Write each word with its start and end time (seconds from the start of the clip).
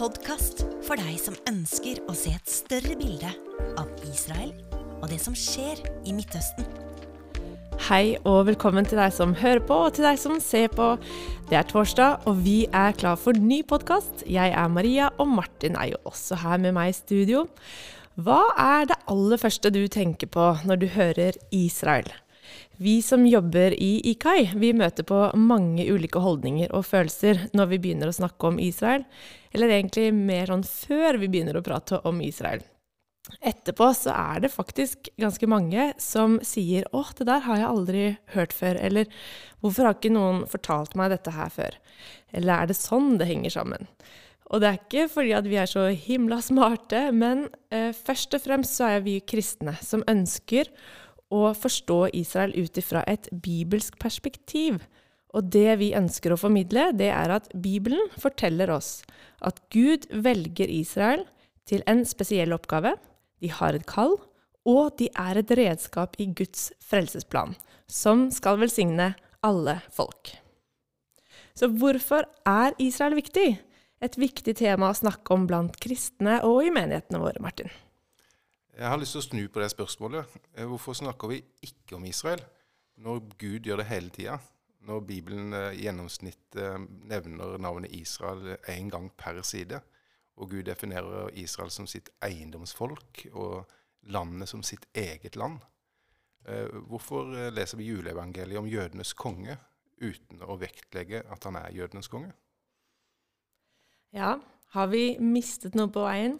podkast 0.00 0.62
for 0.86 0.96
deg 0.96 1.18
som 1.20 1.34
ønsker 1.50 1.98
å 2.08 2.14
se 2.16 2.30
et 2.32 2.48
større 2.48 2.94
bilde 2.96 3.28
av 3.76 3.88
Israel 4.08 4.54
og 5.02 5.10
det 5.10 5.18
som 5.20 5.34
skjer 5.36 5.82
i 6.08 6.14
Midtøsten. 6.16 6.64
Hei 7.84 8.14
og 8.22 8.46
velkommen 8.48 8.88
til 8.88 8.96
deg 8.96 9.12
som 9.12 9.34
hører 9.36 9.60
på, 9.68 9.76
og 9.76 9.98
til 9.98 10.06
deg 10.08 10.16
som 10.22 10.38
ser 10.40 10.72
på. 10.72 10.94
Det 11.50 11.58
er 11.60 11.68
torsdag, 11.68 12.24
og 12.24 12.40
vi 12.46 12.62
er 12.72 12.96
klar 12.96 13.20
for 13.20 13.36
ny 13.36 13.60
podkast. 13.60 14.24
Jeg 14.24 14.54
er 14.56 14.72
Maria, 14.72 15.10
og 15.20 15.28
Martin 15.34 15.76
er 15.76 15.92
jo 15.92 16.00
også 16.08 16.40
her 16.46 16.64
med 16.64 16.78
meg 16.78 16.94
i 16.94 16.96
studio. 16.96 17.44
Hva 18.16 18.40
er 18.56 18.88
det 18.88 19.00
aller 19.12 19.42
første 19.42 19.68
du 19.74 19.82
tenker 19.92 20.32
på 20.32 20.48
når 20.64 20.80
du 20.80 20.88
hører 20.96 21.36
Israel? 21.52 22.08
Vi 22.80 23.02
som 23.04 23.26
jobber 23.28 23.74
i 23.76 24.00
IKAI, 24.14 24.52
vi 24.56 24.72
møter 24.72 25.04
på 25.04 25.18
mange 25.36 25.84
ulike 25.92 26.22
holdninger 26.22 26.72
og 26.72 26.86
følelser 26.88 27.46
når 27.52 27.72
vi 27.74 27.78
begynner 27.84 28.08
å 28.08 28.16
snakke 28.16 28.48
om 28.48 28.60
Israel, 28.62 29.04
eller 29.52 29.74
egentlig 29.76 30.10
mer 30.16 30.52
sånn 30.52 30.64
før 30.64 31.20
vi 31.20 31.28
begynner 31.28 31.60
å 31.60 31.64
prate 31.66 32.00
om 32.08 32.22
Israel. 32.24 32.64
Etterpå 33.44 33.90
så 33.94 34.14
er 34.16 34.40
det 34.42 34.52
faktisk 34.52 35.10
ganske 35.20 35.46
mange 35.46 35.90
som 36.00 36.38
sier 36.42 36.86
'Å, 36.88 37.04
det 37.18 37.26
der 37.28 37.44
har 37.44 37.56
jeg 37.56 37.68
aldri 37.68 38.18
hørt 38.34 38.52
før', 38.52 38.80
eller 38.80 39.06
'Hvorfor 39.60 39.84
har 39.84 39.94
ikke 39.94 40.16
noen 40.16 40.46
fortalt 40.48 40.96
meg 40.96 41.10
dette 41.10 41.30
her 41.30 41.48
før?' 41.48 41.76
Eller 42.32 42.54
'Er 42.54 42.66
det 42.66 42.76
sånn 42.76 43.18
det 43.18 43.28
henger 43.28 43.50
sammen?' 43.50 43.86
Og 44.50 44.60
det 44.60 44.66
er 44.66 44.78
ikke 44.78 45.08
fordi 45.12 45.32
at 45.36 45.46
vi 45.46 45.56
er 45.56 45.66
så 45.66 45.94
himla 45.94 46.40
smarte, 46.42 47.12
men 47.14 47.48
eh, 47.70 47.92
først 47.92 48.34
og 48.34 48.42
fremst 48.42 48.74
så 48.74 48.96
er 48.96 49.00
vi 49.00 49.20
kristne 49.20 49.76
som 49.80 50.02
ønsker 50.10 50.66
å 51.30 51.50
forstå 51.54 52.10
Israel 52.18 52.54
ut 52.58 52.78
ifra 52.80 53.04
et 53.10 53.28
bibelsk 53.30 53.98
perspektiv. 54.02 54.82
Og 55.30 55.46
det 55.54 55.78
vi 55.78 55.92
ønsker 55.94 56.34
å 56.34 56.40
formidle, 56.40 56.90
det 56.98 57.12
er 57.14 57.30
at 57.30 57.46
Bibelen 57.54 58.10
forteller 58.18 58.72
oss 58.74 59.00
at 59.46 59.60
Gud 59.70 60.08
velger 60.10 60.70
Israel 60.70 61.22
til 61.70 61.84
en 61.90 62.02
spesiell 62.08 62.54
oppgave. 62.56 62.96
De 63.40 63.50
har 63.54 63.78
et 63.78 63.86
kall, 63.86 64.16
og 64.66 64.96
de 64.98 65.08
er 65.14 65.38
et 65.40 65.54
redskap 65.56 66.18
i 66.20 66.26
Guds 66.36 66.68
frelsesplan, 66.84 67.54
som 67.86 68.28
skal 68.34 68.58
velsigne 68.60 69.12
alle 69.46 69.78
folk. 69.94 70.34
Så 71.54 71.70
hvorfor 71.78 72.26
er 72.48 72.74
Israel 72.82 73.16
viktig? 73.18 73.54
Et 74.00 74.16
viktig 74.16 74.56
tema 74.56 74.90
å 74.90 74.96
snakke 74.96 75.34
om 75.36 75.46
blant 75.48 75.76
kristne 75.80 76.38
og 76.48 76.64
i 76.64 76.72
menighetene 76.74 77.20
våre, 77.20 77.40
Martin. 77.44 77.70
Jeg 78.80 78.88
har 78.88 78.96
lyst 78.96 79.12
til 79.12 79.20
å 79.20 79.24
snu 79.26 79.40
på 79.52 79.60
det 79.60 79.66
spørsmålet. 79.74 80.36
Eh, 80.56 80.64
hvorfor 80.64 80.96
snakker 80.96 81.28
vi 81.28 81.42
ikke 81.66 81.98
om 81.98 82.04
Israel 82.08 82.40
når 83.04 83.18
Gud 83.36 83.66
gjør 83.68 83.82
det 83.82 83.90
hele 83.90 84.12
tida? 84.14 84.38
Når 84.88 85.02
Bibelen 85.04 85.52
eh, 85.52 85.74
i 85.76 85.82
gjennomsnitt 85.84 86.56
eh, 86.56 86.78
nevner 87.10 87.58
navnet 87.60 87.92
Israel 87.92 88.54
én 88.72 88.88
gang 88.88 89.10
per 89.20 89.42
side, 89.44 89.82
og 90.40 90.54
Gud 90.54 90.64
definerer 90.70 91.28
Israel 91.36 91.68
som 91.74 91.84
sitt 91.90 92.08
eiendomsfolk 92.24 93.26
og 93.34 93.68
landet 94.08 94.48
som 94.48 94.64
sitt 94.64 94.86
eget 94.96 95.36
land. 95.36 95.60
Hvorfor 96.88 97.28
leser 97.52 97.76
vi 97.76 97.90
juleevangeliet 97.90 98.56
om 98.56 98.70
jødenes 98.70 99.12
konge 99.12 99.58
uten 100.00 100.40
å 100.40 100.56
vektlegge 100.56 101.20
at 101.28 101.44
han 101.44 101.58
er 101.60 101.76
jødenes 101.76 102.08
konge? 102.08 102.32
Ja, 104.16 104.38
har 104.76 104.90
vi 104.92 105.04
mistet 105.22 105.76
noe 105.78 105.90
på 105.92 106.04
veien? 106.04 106.38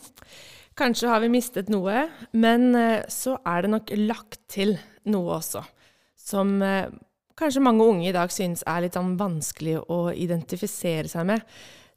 Kanskje 0.79 1.11
har 1.11 1.21
vi 1.21 1.33
mistet 1.33 1.71
noe, 1.73 2.07
men 2.33 2.71
eh, 2.79 3.03
så 3.11 3.37
er 3.47 3.65
det 3.65 3.73
nok 3.75 3.93
lagt 3.99 4.41
til 4.51 4.77
noe 5.11 5.37
også, 5.41 5.65
som 6.19 6.55
eh, 6.65 6.93
kanskje 7.41 7.65
mange 7.65 7.85
unge 7.85 8.09
i 8.09 8.15
dag 8.15 8.33
synes 8.33 8.63
er 8.69 8.85
litt 8.85 8.97
sånn 8.97 9.17
vanskelig 9.21 9.81
å 9.91 10.01
identifisere 10.15 11.11
seg 11.11 11.29
med. 11.33 11.45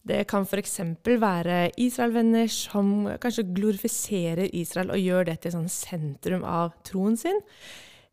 Det 0.03 0.25
kan 0.27 0.43
f.eks. 0.43 0.81
være 1.05 1.59
Israel-venner 1.79 2.49
som 2.51 3.07
kanskje 3.23 3.47
glorifiserer 3.55 4.49
Israel 4.51 4.91
og 4.91 4.99
gjør 4.99 5.29
det 5.29 5.37
til 5.43 5.55
sånn 5.55 5.69
sentrum 5.71 6.43
av 6.43 6.73
troen 6.83 7.15
sin. 7.19 7.39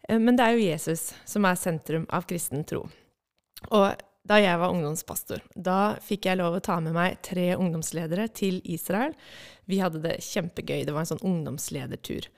Eh, 0.06 0.20
men 0.20 0.38
det 0.38 0.46
er 0.46 0.54
jo 0.54 0.68
Jesus 0.68 1.08
som 1.26 1.48
er 1.48 1.58
sentrum 1.58 2.06
av 2.14 2.28
kristen 2.30 2.62
tro. 2.68 2.84
Og 3.74 4.06
da 4.28 4.36
jeg 4.40 4.58
var 4.60 4.72
ungdomspastor. 4.74 5.40
Da 5.56 5.96
fikk 6.04 6.28
jeg 6.28 6.38
lov 6.40 6.58
å 6.58 6.64
ta 6.64 6.76
med 6.82 6.94
meg 6.96 7.20
tre 7.24 7.54
ungdomsledere 7.56 8.28
til 8.36 8.60
Israel. 8.68 9.14
Vi 9.70 9.80
hadde 9.80 10.02
det 10.04 10.18
kjempegøy. 10.26 10.84
Det 10.84 10.94
var 10.94 11.04
en 11.04 11.12
sånn 11.14 11.24
ungdomsledertur. 11.26 12.28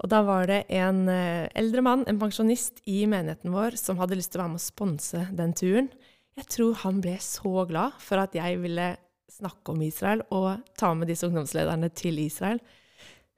Og 0.00 0.10
da 0.12 0.22
var 0.24 0.48
det 0.48 0.62
en 0.72 1.04
eh, 1.12 1.48
eldre 1.58 1.84
mann, 1.84 2.04
en 2.08 2.20
pensjonist 2.20 2.80
i 2.88 3.02
menigheten 3.10 3.52
vår, 3.52 3.76
som 3.80 4.00
hadde 4.00 4.16
lyst 4.16 4.32
til 4.32 4.40
å 4.40 4.46
være 4.46 4.54
med 4.54 4.62
å 4.62 4.66
sponse 4.66 5.26
den 5.36 5.52
turen. 5.56 5.90
Jeg 6.36 6.48
tror 6.52 6.80
han 6.84 7.02
ble 7.04 7.16
så 7.24 7.66
glad 7.68 7.96
for 8.02 8.20
at 8.20 8.36
jeg 8.36 8.60
ville 8.62 8.94
snakke 9.36 9.72
om 9.72 9.84
Israel 9.84 10.22
og 10.32 10.64
ta 10.80 10.92
med 10.96 11.10
disse 11.10 11.28
ungdomslederne 11.28 11.90
til 11.96 12.20
Israel. 12.24 12.60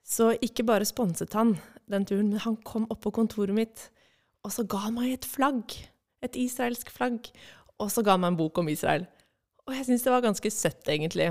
Så 0.06 0.32
ikke 0.44 0.66
bare 0.66 0.88
sponset 0.88 1.34
han 1.36 1.56
den 1.90 2.06
turen, 2.08 2.32
men 2.32 2.42
han 2.42 2.58
kom 2.66 2.86
opp 2.92 3.02
på 3.04 3.14
kontoret 3.18 3.56
mitt, 3.56 3.88
og 4.46 4.54
så 4.54 4.64
ga 4.68 4.86
han 4.86 4.96
meg 4.98 5.14
et 5.16 5.28
flagg. 5.28 5.74
Et 6.24 6.34
israelsk 6.40 6.90
flagg 6.90 7.28
og 7.78 7.92
så 7.92 8.02
ga 8.04 8.16
han 8.16 8.24
meg 8.24 8.34
en 8.34 8.40
bok 8.40 8.58
om 8.62 8.68
Israel. 8.72 9.06
Og 9.68 9.76
jeg 9.76 9.86
syns 9.88 10.04
det 10.06 10.12
var 10.14 10.24
ganske 10.24 10.50
søtt, 10.52 10.84
egentlig. 10.88 11.28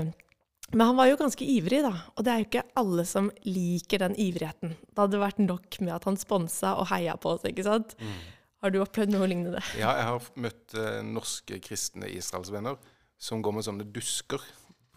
Men 0.70 0.84
han 0.90 0.98
var 0.98 1.08
jo 1.08 1.18
ganske 1.20 1.46
ivrig, 1.48 1.80
da. 1.84 1.94
Og 2.16 2.24
det 2.24 2.32
er 2.32 2.42
jo 2.42 2.48
ikke 2.48 2.66
alle 2.78 3.04
som 3.08 3.30
liker 3.46 4.02
den 4.04 4.16
ivrigheten. 4.20 4.74
Det 4.84 5.00
hadde 5.00 5.22
vært 5.22 5.40
nok 5.40 5.80
med 5.80 5.94
at 5.96 6.06
han 6.08 6.18
sponsa 6.20 6.74
og 6.80 6.90
heia 6.92 7.16
på 7.20 7.32
oss, 7.34 7.46
ikke 7.48 7.64
sant. 7.66 7.96
Mm. 8.00 8.18
Har 8.62 8.74
du 8.74 8.80
opplevd 8.82 9.14
noe 9.14 9.28
lignende? 9.30 9.62
Ja, 9.78 9.94
jeg 9.96 10.06
har 10.10 10.30
møtt 10.44 10.74
eh, 10.76 11.00
norske 11.06 11.60
kristne 11.64 12.10
israelsvenner 12.10 12.78
som 13.18 13.42
går 13.42 13.54
med 13.54 13.66
sånne 13.66 13.86
dusker 13.94 14.42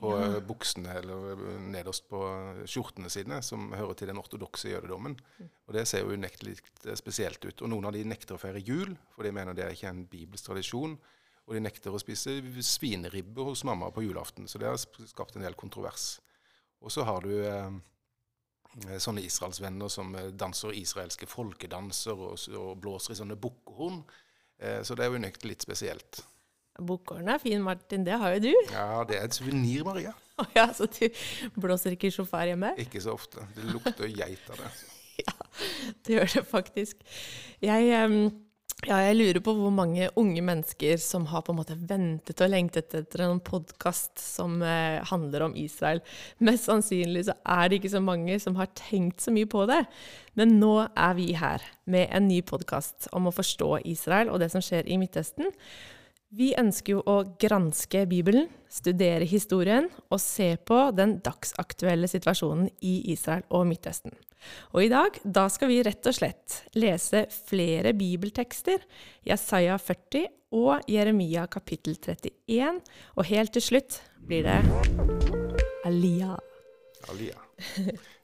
på 0.01 0.11
ja. 0.17 0.31
uh, 0.33 0.37
buksene 0.45 0.95
eller 0.97 1.27
uh, 1.37 1.57
nederst 1.61 2.07
på 2.09 2.19
skjortene 2.69 3.09
sine, 3.13 3.37
som 3.45 3.69
hører 3.77 3.97
til 3.97 4.09
den 4.09 4.17
ortodokse 4.17 4.71
jødedommen. 4.73 5.13
Mm. 5.37 5.49
Og 5.69 5.75
det 5.77 5.85
ser 5.89 6.01
jo 6.01 6.17
unektelig 6.17 6.57
spesielt 6.97 7.45
ut. 7.45 7.61
Og 7.61 7.69
noen 7.69 7.85
av 7.89 7.93
de 7.95 8.01
nekter 8.09 8.37
å 8.37 8.41
feire 8.41 8.63
jul, 8.65 8.95
for 9.13 9.25
de 9.25 9.33
mener 9.35 9.57
det 9.57 9.67
er 9.67 9.77
ikke 9.77 9.93
en 9.93 10.07
bibelsk 10.09 10.49
tradisjon. 10.49 10.97
Og 11.49 11.57
de 11.57 11.63
nekter 11.63 11.93
å 11.93 11.99
spise 11.99 12.37
svineribbe 12.63 13.43
hos 13.47 13.63
mamma 13.67 13.89
på 13.91 14.03
julaften. 14.05 14.47
Så 14.47 14.61
det 14.61 14.69
har 14.69 14.77
skapt 14.79 15.35
en 15.35 15.45
del 15.45 15.57
kontrovers. 15.59 16.19
Og 16.81 16.93
så 16.93 17.05
har 17.05 17.25
du 17.25 17.33
eh, 17.45 18.97
sånne 19.01 19.23
israelsvenner 19.25 19.91
som 19.91 20.13
eh, 20.17 20.31
danser 20.33 20.75
israelske 20.77 21.29
folkedanser 21.29 22.17
og, 22.17 22.37
og 22.57 22.75
blåser 22.81 23.15
i 23.15 23.21
sånne 23.21 23.37
bukkehorn. 23.41 24.01
Eh, 24.61 24.81
så 24.85 24.97
det 24.97 25.05
er 25.05 25.11
jo 25.11 25.21
unektelig 25.21 25.55
litt 25.55 25.65
spesielt. 25.67 26.21
Bukkehorn 26.81 27.29
er 27.29 27.41
fin, 27.41 27.61
Martin. 27.65 28.05
Det 28.07 28.17
har 28.21 28.37
jo 28.37 28.45
du. 28.47 28.53
Ja, 28.71 29.01
det 29.07 29.19
er 29.19 29.27
et 29.27 29.37
suvenir, 29.37 29.85
Maria. 29.87 30.15
Oh, 30.41 30.47
ja, 30.55 30.63
Så 30.73 30.87
du 30.89 31.03
blåser 31.61 31.93
ikke 31.93 32.09
sjåfør 32.09 32.47
hjemme? 32.49 32.71
Ikke 32.81 32.97
så 33.03 33.11
ofte. 33.13 33.43
Det 33.53 33.61
lukter 33.67 34.07
geit 34.09 34.47
av 34.49 34.57
det. 34.57 34.69
ja, 35.27 35.35
det 36.01 36.15
gjør 36.15 36.31
det 36.33 36.43
faktisk. 36.49 37.03
Jeg... 37.61 37.91
Um 38.01 38.47
ja, 38.87 38.97
jeg 39.05 39.17
lurer 39.17 39.39
på 39.45 39.53
hvor 39.53 39.73
mange 39.73 40.07
unge 40.17 40.41
mennesker 40.41 40.97
som 41.01 41.27
har 41.29 41.43
på 41.45 41.53
en 41.53 41.59
måte 41.59 41.75
ventet 41.77 42.41
og 42.41 42.49
lengtet 42.49 42.95
etter 42.97 43.25
en 43.27 43.41
podkast 43.45 44.17
som 44.21 44.57
eh, 44.65 44.97
handler 45.11 45.45
om 45.45 45.53
Israel. 45.59 46.01
Mest 46.41 46.65
sannsynlig 46.69 47.27
så 47.27 47.35
er 47.45 47.69
det 47.69 47.77
ikke 47.77 47.93
så 47.93 48.01
mange 48.01 48.39
som 48.41 48.57
har 48.57 48.71
tenkt 48.77 49.21
så 49.21 49.33
mye 49.35 49.49
på 49.49 49.67
det. 49.69 49.83
Men 50.39 50.57
nå 50.61 50.73
er 50.89 51.15
vi 51.19 51.29
her 51.37 51.65
med 51.85 52.09
en 52.09 52.29
ny 52.31 52.41
podkast 52.41 53.11
om 53.13 53.29
å 53.29 53.35
forstå 53.35 53.83
Israel 53.91 54.33
og 54.33 54.41
det 54.41 54.49
som 54.53 54.65
skjer 54.65 54.89
i 54.89 54.97
Midtøsten. 55.01 55.53
Vi 56.31 56.53
ønsker 56.55 56.93
jo 56.93 57.01
å 57.11 57.15
granske 57.43 58.05
Bibelen, 58.07 58.45
studere 58.71 59.25
historien 59.27 59.89
og 60.07 60.21
se 60.23 60.53
på 60.63 60.77
den 60.95 61.17
dagsaktuelle 61.25 62.07
situasjonen 62.07 62.69
i 62.87 62.93
Israel 63.11 63.43
og 63.51 63.65
Midtøsten. 63.67 64.13
Og 64.71 64.85
i 64.85 64.91
dag 64.93 65.17
da 65.27 65.43
skal 65.51 65.67
vi 65.67 65.81
rett 65.83 66.07
og 66.07 66.15
slett 66.15 66.61
lese 66.79 67.25
flere 67.49 67.91
bibeltekster, 67.99 68.79
Jesaja 69.27 69.75
40 69.75 70.29
og 70.55 70.87
Jeremia 70.87 71.43
kapittel 71.51 71.99
31, 71.99 72.79
og 73.19 73.27
helt 73.27 73.51
til 73.57 73.67
slutt 73.67 73.99
blir 74.23 74.47
det 74.47 74.61
Alia. 75.83 76.39
Alia. 77.11 77.43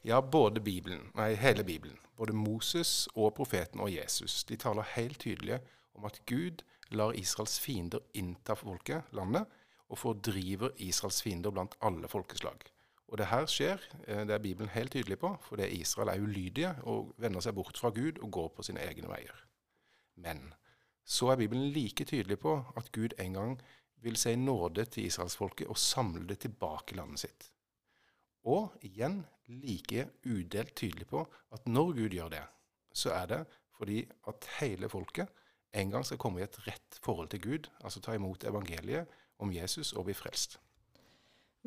Ja, 0.07 0.21
både 0.23 0.63
Bibelen, 0.63 1.09
nei, 1.19 1.33
hele 1.35 1.67
Bibelen, 1.67 1.99
både 2.15 2.31
Moses 2.31 3.09
og 3.19 3.33
profeten 3.35 3.83
og 3.83 3.91
Jesus, 3.91 4.45
de 4.47 4.55
taler 4.55 4.87
helt 4.95 5.19
tydelig 5.19 5.59
om 5.97 6.07
at 6.07 6.21
Gud 6.29 6.63
lar 6.91 7.15
Israels 7.17 7.59
fiender 7.59 8.03
innta 8.13 8.55
folket, 8.55 9.03
landet, 9.11 9.45
og 9.87 9.99
fordriver 9.99 10.73
Israels 10.83 11.21
fiender 11.23 11.51
blant 11.51 11.77
alle 11.81 12.07
folkeslag. 12.11 12.65
Og 13.07 13.17
det 13.21 13.29
her 13.31 13.45
skjer, 13.47 13.83
eh, 14.07 14.23
det 14.27 14.35
er 14.35 14.43
Bibelen 14.43 14.69
helt 14.69 14.91
tydelig 14.91 15.19
på, 15.19 15.37
fordi 15.41 15.67
Israel 15.79 16.09
er 16.11 16.23
ulydige 16.23 16.75
og 16.83 17.13
vender 17.17 17.43
seg 17.43 17.55
bort 17.55 17.77
fra 17.79 17.89
Gud 17.89 18.19
og 18.19 18.31
går 18.31 18.47
på 18.55 18.63
sine 18.67 18.83
egne 18.83 19.07
veier. 19.07 19.43
Men 20.15 20.53
så 21.05 21.31
er 21.31 21.39
Bibelen 21.39 21.69
like 21.71 22.03
tydelig 22.05 22.39
på 22.39 22.57
at 22.75 22.91
Gud 22.91 23.15
en 23.19 23.33
gang 23.33 23.61
vil 24.03 24.17
si 24.19 24.35
nåde 24.35 24.85
til 24.85 25.05
israelsfolket 25.07 25.67
og 25.67 25.77
samle 25.77 26.27
det 26.27 26.39
tilbake 26.43 26.93
i 26.93 26.97
landet 26.97 27.23
sitt. 27.23 27.47
Og 28.43 28.75
igjen 28.81 29.25
like 29.47 30.09
udelt 30.25 30.75
tydelig 30.75 31.07
på 31.07 31.23
at 31.51 31.67
når 31.67 31.93
Gud 31.95 32.09
gjør 32.09 32.29
det, 32.29 32.43
så 32.93 33.13
er 33.15 33.25
det 33.25 33.41
fordi 33.77 34.03
at 34.27 34.47
hele 34.59 34.89
folket 34.89 35.27
en 35.71 35.91
gang 35.91 36.05
skal 36.05 36.19
komme 36.21 36.41
i 36.41 36.45
et 36.45 36.59
rett 36.67 36.99
forhold 37.03 37.31
til 37.33 37.43
Gud, 37.43 37.69
altså 37.83 38.01
ta 38.03 38.15
imot 38.15 38.45
evangeliet 38.47 39.11
om 39.43 39.51
Jesus 39.53 39.93
og 39.93 40.07
bli 40.07 40.15
frelst. 40.17 40.57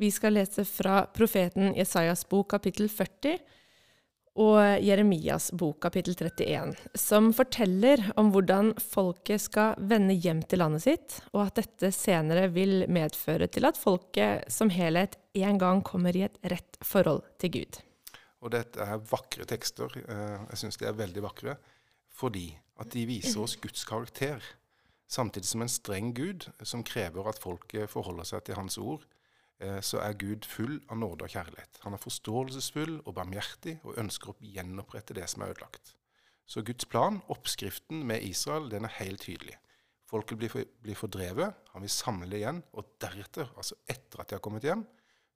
Vi 0.01 0.09
skal 0.11 0.33
lese 0.33 0.65
fra 0.65 1.03
profeten 1.13 1.75
Jesajas 1.77 2.23
bok 2.29 2.49
kapittel 2.55 2.89
40 2.89 3.37
og 4.41 4.79
Jeremias 4.79 5.49
bok 5.59 5.81
kapittel 5.83 6.15
31, 6.15 6.71
som 6.95 7.29
forteller 7.35 8.03
om 8.19 8.31
hvordan 8.31 8.71
folket 8.79 9.43
skal 9.43 9.75
vende 9.91 10.15
hjem 10.15 10.39
til 10.47 10.63
landet 10.63 10.85
sitt, 10.85 11.17
og 11.35 11.49
at 11.49 11.59
dette 11.59 11.91
senere 11.93 12.47
vil 12.55 12.85
medføre 12.87 13.49
til 13.51 13.67
at 13.67 13.79
folket 13.79 14.47
som 14.51 14.71
helhet 14.71 15.19
en 15.35 15.59
gang 15.59 15.83
kommer 15.83 16.15
i 16.15 16.23
et 16.29 16.39
rett 16.47 16.79
forhold 16.79 17.25
til 17.43 17.57
Gud. 17.59 17.81
Og 18.41 18.55
dette 18.55 18.81
er 18.81 19.03
vakre 19.11 19.45
tekster. 19.45 19.91
Eh, 20.01 20.37
jeg 20.53 20.63
syns 20.63 20.79
de 20.79 20.87
er 20.89 20.97
veldig 20.97 21.27
vakre 21.27 21.59
fordi 22.11 22.51
at 22.81 22.91
de 22.93 23.05
viser 23.07 23.41
oss 23.41 23.57
Guds 23.61 23.85
karakter, 23.87 24.43
samtidig 25.07 25.47
som 25.47 25.63
en 25.63 25.71
streng 25.71 26.13
Gud 26.15 26.49
som 26.63 26.83
krever 26.83 27.27
at 27.29 27.39
folket 27.41 27.89
forholder 27.91 28.27
seg 28.27 28.45
til 28.45 28.59
Hans 28.59 28.77
ord 28.81 29.07
Eh, 29.61 29.79
så 29.85 30.01
er 30.01 30.17
Gud 30.17 30.47
full 30.49 30.79
av 30.89 30.97
nåde 30.97 31.27
og 31.27 31.33
kjærlighet. 31.35 31.81
Han 31.85 31.93
er 31.93 32.01
forståelsesfull 32.01 32.95
og 33.03 33.15
barmhjertig 33.17 33.77
og 33.85 33.97
ønsker 34.01 34.33
å 34.33 34.37
gjenopprette 34.41 35.15
det 35.17 35.27
som 35.29 35.43
er 35.45 35.53
ødelagt. 35.53 35.93
Så 36.49 36.63
Guds 36.65 36.87
plan, 36.89 37.21
oppskriften 37.31 38.01
med 38.07 38.25
Israel, 38.25 38.71
den 38.71 38.87
er 38.87 38.97
helt 38.97 39.21
tydelig. 39.27 39.59
Folket 40.09 40.41
blir, 40.41 40.51
for, 40.51 40.67
blir 40.83 40.97
fordrevet, 40.97 41.61
han 41.71 41.85
vil 41.85 41.93
samle 41.93 42.27
det 42.31 42.41
igjen, 42.41 42.63
og 42.75 42.89
deretter, 42.99 43.53
altså 43.55 43.77
etter 43.87 44.23
at 44.23 44.31
de 44.31 44.35
har 44.35 44.43
kommet 44.43 44.65
hjem, 44.67 44.83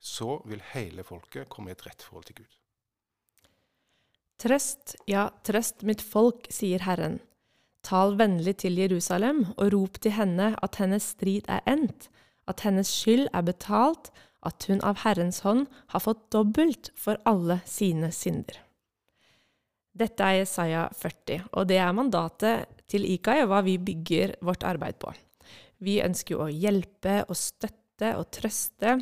så 0.01 0.41
vil 0.49 0.63
hele 0.73 1.05
folket 1.07 1.47
komme 1.51 1.71
i 1.71 1.77
et 1.77 1.85
rett 1.85 2.03
forhold 2.03 2.27
til 2.27 2.41
Gud. 2.41 2.57
Trøst, 4.41 4.97
ja, 5.07 5.29
trøst 5.47 5.85
mitt 5.87 6.03
folk, 6.03 6.49
sier 6.51 6.83
Herren. 6.83 7.21
Tal 7.85 8.17
vennlig 8.19 8.57
til 8.65 8.79
Jerusalem, 8.81 9.45
og 9.55 9.71
rop 9.73 9.99
til 10.01 10.15
henne 10.17 10.53
at 10.65 10.79
hennes 10.81 11.11
strid 11.15 11.47
er 11.47 11.63
endt, 11.69 12.09
at 12.49 12.65
hennes 12.65 12.89
skyld 12.91 13.29
er 13.31 13.45
betalt, 13.45 14.11
at 14.45 14.67
hun 14.69 14.81
av 14.85 15.01
Herrens 15.05 15.41
hånd 15.45 15.65
har 15.93 16.03
fått 16.03 16.27
dobbelt 16.33 16.91
for 16.99 17.21
alle 17.25 17.61
sine 17.69 18.11
synder. 18.13 18.59
Dette 19.95 20.27
er 20.27 20.41
Jesaja 20.41 20.83
40, 20.91 21.45
og 21.55 21.69
det 21.69 21.79
er 21.79 21.95
mandatet 21.95 22.81
til 22.91 23.07
IKAI 23.07 23.45
og 23.45 23.51
hva 23.53 23.61
vi 23.65 23.77
bygger 23.79 24.35
vårt 24.43 24.65
arbeid 24.67 24.99
på. 24.99 25.13
Vi 25.85 26.01
ønsker 26.03 26.35
jo 26.35 26.43
å 26.45 26.51
hjelpe 26.51 27.21
og 27.23 27.37
støtte 27.39 28.11
og 28.19 28.27
trøste 28.35 28.97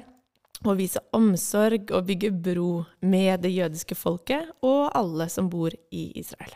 og 0.63 0.77
vise 0.80 1.01
omsorg 1.15 1.92
og 1.92 2.07
bygge 2.07 2.31
bro 2.31 2.83
med 3.04 3.44
det 3.44 3.51
jødiske 3.54 3.98
folket 3.98 4.51
og 4.63 4.92
alle 4.95 5.27
som 5.31 5.50
bor 5.51 5.74
i 5.92 6.06
Israel. 6.19 6.54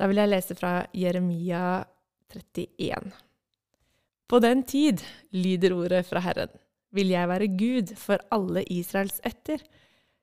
Da 0.00 0.08
vil 0.08 0.20
jeg 0.22 0.32
lese 0.32 0.56
fra 0.56 0.72
Jeremia 0.96 1.82
31. 2.32 3.12
På 4.30 4.38
den 4.40 4.62
tid, 4.62 5.02
lyder 5.34 5.74
ordet 5.74 6.06
fra 6.06 6.22
Herren, 6.24 6.52
vil 6.94 7.10
jeg 7.12 7.28
være 7.28 7.50
Gud 7.58 7.94
for 7.98 8.22
alle 8.32 8.62
Israels 8.70 9.18
etter, 9.26 9.62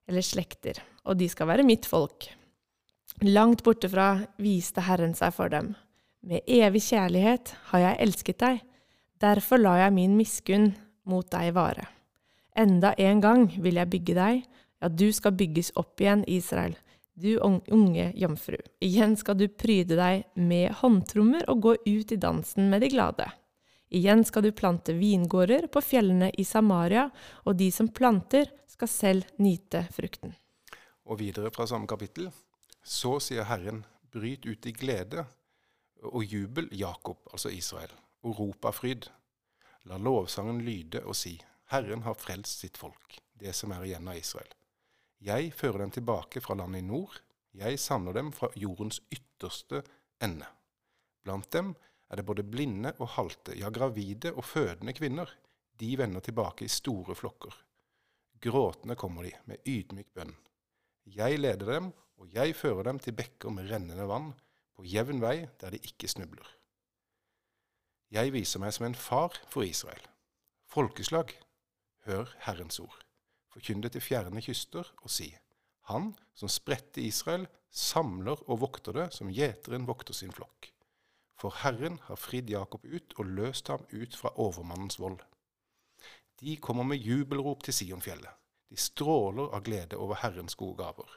eller 0.08 0.24
slekter, 0.24 0.80
og 1.04 1.20
de 1.20 1.28
skal 1.30 1.50
være 1.52 1.68
mitt 1.68 1.86
folk. 1.86 2.30
Langt 3.28 3.64
borte 3.66 3.90
fra 3.92 4.14
viste 4.40 4.84
Herren 4.88 5.16
seg 5.18 5.36
for 5.36 5.52
dem. 5.52 5.74
Med 6.28 6.48
evig 6.48 6.84
kjærlighet 6.88 7.54
har 7.72 7.84
jeg 7.84 8.02
elsket 8.08 8.40
deg, 8.42 8.64
derfor 9.22 9.62
lar 9.62 9.84
jeg 9.84 9.96
min 9.96 10.18
miskunn 10.18 10.72
mot 11.08 11.28
deg 11.32 11.54
vare. 11.56 11.88
Enda 12.58 12.94
en 12.98 13.22
gang 13.22 13.48
vil 13.62 13.78
jeg 13.78 13.90
bygge 13.94 14.14
deg, 14.18 14.46
ja, 14.82 14.90
du 14.90 15.12
skal 15.14 15.36
bygges 15.38 15.72
opp 15.78 16.02
igjen, 16.02 16.24
Israel, 16.26 16.74
du 17.14 17.38
unge 17.42 18.12
jomfru. 18.18 18.58
Igjen 18.82 19.14
skal 19.18 19.38
du 19.38 19.48
pryde 19.50 19.98
deg 19.98 20.26
med 20.38 20.74
håndtrommer 20.80 21.46
og 21.50 21.62
gå 21.66 21.74
ut 21.86 22.14
i 22.14 22.18
dansen 22.22 22.72
med 22.72 22.82
de 22.82 22.90
glade. 22.94 23.28
Igjen 23.90 24.26
skal 24.26 24.44
du 24.44 24.52
plante 24.52 24.94
vingårder 24.98 25.70
på 25.72 25.82
fjellene 25.82 26.32
i 26.34 26.44
Samaria, 26.46 27.08
og 27.46 27.58
de 27.62 27.70
som 27.72 27.90
planter, 27.94 28.50
skal 28.68 28.90
selv 28.92 29.30
nyte 29.42 29.88
frukten. 29.90 30.36
Og 31.10 31.18
videre 31.18 31.50
fra 31.54 31.66
samme 31.66 31.88
kapittel. 31.90 32.28
Så 32.84 33.16
sier 33.24 33.48
Herren, 33.50 33.80
bryt 34.14 34.46
ut 34.46 34.66
i 34.70 34.74
glede 34.76 35.24
og 36.06 36.22
jubel, 36.26 36.68
Jakob, 36.78 37.24
altså 37.32 37.50
Israel, 37.50 37.94
og 38.22 38.38
rop 38.38 38.68
av 38.70 38.78
fryd. 38.78 39.08
La 39.90 39.98
lovsangen 39.98 40.62
lyde 40.62 41.02
og 41.08 41.18
si, 41.18 41.38
Herren 41.72 42.06
har 42.06 42.16
frelst 42.16 42.64
sitt 42.64 42.78
folk, 42.80 43.20
det 43.36 43.54
som 43.56 43.74
er 43.76 43.84
igjen 43.84 44.08
av 44.08 44.20
Israel. 44.20 44.52
Jeg 45.20 45.52
fører 45.58 45.84
dem 45.84 45.92
tilbake 45.92 46.42
fra 46.44 46.56
landet 46.56 46.84
i 46.84 46.88
nord, 46.88 47.18
jeg 47.58 47.80
samler 47.82 48.14
dem 48.16 48.30
fra 48.36 48.50
jordens 48.56 49.02
ytterste 49.12 49.82
ende. 50.24 50.48
Blant 51.26 51.50
dem 51.52 51.74
er 52.08 52.20
det 52.20 52.28
både 52.28 52.46
blinde 52.48 52.94
og 53.02 53.16
halte, 53.18 53.56
ja, 53.58 53.72
gravide 53.74 54.32
og 54.36 54.46
fødende 54.46 54.94
kvinner. 54.96 55.32
De 55.78 55.90
vender 56.00 56.24
tilbake 56.24 56.66
i 56.66 56.72
store 56.72 57.16
flokker. 57.18 57.56
Gråtende 58.42 58.96
kommer 58.96 59.26
de 59.26 59.34
med 59.50 59.66
ydmyk 59.68 60.14
bønn. 60.14 60.36
Jeg 61.18 61.40
leder 61.40 61.74
dem, 61.74 61.90
og 62.18 62.30
jeg 62.34 62.56
fører 62.56 62.88
dem 62.88 63.00
til 63.00 63.16
bekker 63.18 63.54
med 63.54 63.70
rennende 63.72 64.08
vann, 64.10 64.32
på 64.78 64.86
jevn 64.86 65.20
vei 65.22 65.48
der 65.62 65.74
de 65.74 65.82
ikke 65.82 66.10
snubler. 66.10 66.48
Jeg 68.14 68.32
viser 68.32 68.62
meg 68.62 68.72
som 68.76 68.86
en 68.88 68.96
far 68.96 69.36
for 69.52 69.66
Israel. 69.68 70.04
Folkeslag, 70.70 71.34
hør 72.08 72.32
Herrens 72.46 72.80
ord. 72.84 72.96
Forkynn 73.54 73.84
det 73.84 73.94
til 73.96 74.04
fjerne 74.04 74.42
kyster, 74.42 74.88
og 75.04 75.12
si:" 75.12 75.30
Han 75.92 76.16
som 76.36 76.50
spredte 76.52 77.02
Israel, 77.02 77.48
samler 77.72 78.42
og 78.50 78.60
vokter 78.60 78.94
det 78.94 79.08
som 79.16 79.30
gjeteren 79.32 79.88
vokter 79.88 80.14
sin 80.14 80.34
flokk. 80.36 80.72
For 81.38 81.54
Herren 81.64 82.00
har 82.08 82.20
fridd 82.20 82.50
Jakob 82.50 82.86
ut 82.86 83.14
og 83.18 83.30
løst 83.38 83.68
ham 83.68 83.86
ut 83.94 84.16
fra 84.16 84.34
overmannens 84.36 85.00
vold. 85.00 85.20
De 86.42 86.58
kommer 86.58 86.84
med 86.84 86.98
jubelrop 86.98 87.64
til 87.64 87.74
Sionfjellet. 87.74 88.34
De 88.70 88.78
stråler 88.78 89.54
av 89.56 89.64
glede 89.64 89.98
over 89.98 90.20
Herrens 90.22 90.58
gode 90.60 90.82
gaver. 90.82 91.08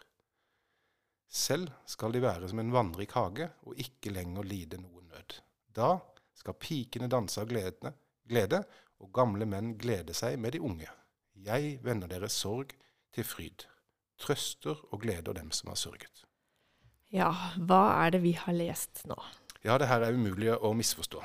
Selv 1.30 1.70
skal 1.86 2.12
de 2.12 2.22
være 2.22 2.48
som 2.50 2.60
en 2.62 2.72
vannrik 2.74 3.12
hage 3.14 3.48
og 3.66 3.78
ikke 3.78 4.12
lenger 4.14 4.46
lide 4.46 4.78
noen 4.82 5.08
nød. 5.10 5.40
Da 5.74 5.96
skal 6.34 6.58
pikene 6.58 7.10
danse 7.10 7.40
av 7.42 7.50
glede, 7.50 7.92
glede, 8.26 8.62
og 9.00 9.12
gamle 9.16 9.48
menn 9.48 9.74
glede 9.80 10.14
seg 10.16 10.38
med 10.40 10.54
de 10.54 10.62
unge. 10.62 10.88
Jeg 11.40 11.78
vender 11.84 12.10
deres 12.10 12.36
sorg 12.36 12.74
til 13.14 13.24
fryd, 13.24 13.64
trøster 14.20 14.78
og 14.92 15.00
gleder 15.02 15.36
dem 15.36 15.50
som 15.56 15.72
har 15.72 15.80
sørget. 15.80 16.24
Ja, 17.10 17.32
hva 17.58 18.04
er 18.04 18.14
det 18.14 18.22
vi 18.22 18.36
har 18.38 18.54
lest 18.54 19.02
nå? 19.10 19.16
Ja, 19.64 19.76
det 19.80 19.88
her 19.90 20.04
er 20.04 20.14
umulig 20.14 20.52
å 20.54 20.72
misforstå. 20.76 21.22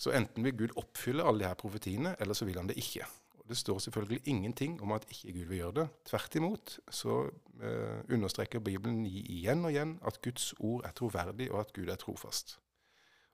Så 0.00 0.12
enten 0.16 0.44
vil 0.44 0.56
Gud 0.56 0.76
oppfylle 0.80 1.24
alle 1.24 1.44
de 1.44 1.48
her 1.48 1.58
profetiene, 1.60 2.14
eller 2.20 2.36
så 2.36 2.48
vil 2.48 2.58
han 2.58 2.70
det 2.70 2.78
ikke. 2.80 3.06
Og 3.38 3.44
Det 3.48 3.56
står 3.56 3.78
selvfølgelig 3.84 4.22
ingenting 4.32 4.80
om 4.82 4.92
at 4.96 5.06
ikke 5.10 5.32
Gud 5.36 5.44
vil 5.52 5.60
gjøre 5.60 5.76
det. 5.80 5.86
Tvert 6.08 6.34
imot 6.40 6.78
så 6.90 7.20
eh, 7.62 8.00
understreker 8.08 8.64
Bibelen 8.64 9.04
igjen 9.06 9.64
og 9.64 9.70
igjen 9.70 9.98
at 10.06 10.20
Guds 10.24 10.54
ord 10.58 10.84
er 10.88 10.96
troverdig, 10.96 11.50
og 11.52 11.60
at 11.60 11.72
Gud 11.76 11.88
er 11.88 12.00
trofast. 12.00 12.58